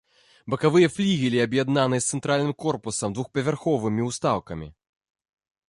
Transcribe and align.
Бакавыя 0.53 0.87
флігелі 0.93 1.41
аб'яднаныя 1.47 2.01
з 2.05 2.09
цэнтральным 2.17 2.53
корпусам 2.67 3.09
двухпавярховымі 3.19 4.01
ўстаўкамі. 4.09 4.67